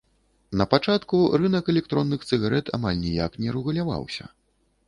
Напачатку 0.59 1.19
рынак 1.41 1.69
электронных 1.73 2.25
цыгарэт 2.31 2.73
амаль 2.79 3.01
ніяк 3.05 3.31
не 3.45 3.49
рэгуляваўся. 3.59 4.25